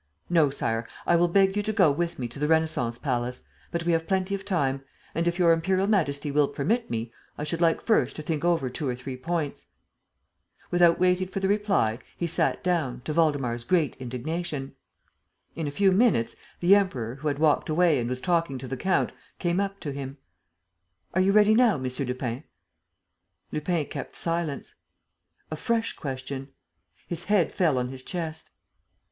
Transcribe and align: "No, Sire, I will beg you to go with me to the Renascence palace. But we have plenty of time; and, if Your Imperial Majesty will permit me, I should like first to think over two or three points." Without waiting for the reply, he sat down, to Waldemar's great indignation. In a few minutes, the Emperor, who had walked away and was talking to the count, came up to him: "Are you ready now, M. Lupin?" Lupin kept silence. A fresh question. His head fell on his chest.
"No, 0.31 0.49
Sire, 0.49 0.87
I 1.05 1.15
will 1.15 1.27
beg 1.27 1.55
you 1.55 1.61
to 1.61 1.71
go 1.71 1.91
with 1.91 2.17
me 2.17 2.27
to 2.29 2.39
the 2.39 2.47
Renascence 2.47 2.97
palace. 2.97 3.43
But 3.69 3.83
we 3.85 3.91
have 3.91 4.07
plenty 4.07 4.33
of 4.33 4.43
time; 4.43 4.81
and, 5.13 5.27
if 5.27 5.37
Your 5.37 5.51
Imperial 5.53 5.85
Majesty 5.85 6.31
will 6.31 6.47
permit 6.47 6.89
me, 6.89 7.13
I 7.37 7.43
should 7.43 7.61
like 7.61 7.79
first 7.79 8.15
to 8.15 8.23
think 8.23 8.43
over 8.43 8.67
two 8.67 8.89
or 8.89 8.95
three 8.95 9.15
points." 9.15 9.67
Without 10.71 10.97
waiting 10.99 11.27
for 11.27 11.39
the 11.39 11.47
reply, 11.47 11.99
he 12.17 12.25
sat 12.25 12.63
down, 12.63 13.01
to 13.01 13.13
Waldemar's 13.13 13.63
great 13.63 13.95
indignation. 13.97 14.73
In 15.55 15.67
a 15.67 15.69
few 15.69 15.91
minutes, 15.91 16.35
the 16.61 16.73
Emperor, 16.73 17.17
who 17.17 17.27
had 17.27 17.37
walked 17.37 17.69
away 17.69 17.99
and 17.99 18.09
was 18.09 18.21
talking 18.21 18.57
to 18.57 18.67
the 18.67 18.77
count, 18.77 19.11
came 19.37 19.59
up 19.59 19.79
to 19.81 19.91
him: 19.91 20.17
"Are 21.13 21.21
you 21.21 21.31
ready 21.31 21.53
now, 21.53 21.75
M. 21.75 21.83
Lupin?" 21.83 22.43
Lupin 23.51 23.85
kept 23.85 24.15
silence. 24.15 24.73
A 25.51 25.55
fresh 25.55 25.93
question. 25.95 26.47
His 27.07 27.25
head 27.25 27.51
fell 27.51 27.77
on 27.77 27.89
his 27.89 28.01
chest. 28.01 28.49